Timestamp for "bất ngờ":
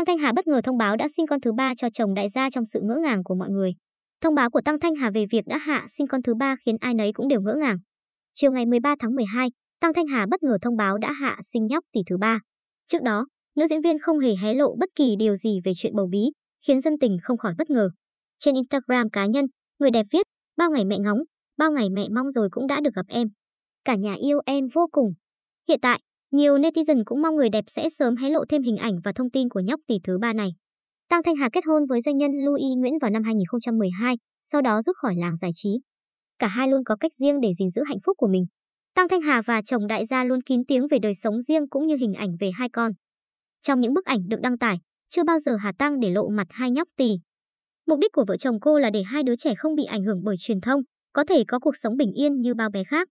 0.32-0.60, 10.30-10.58, 17.58-17.90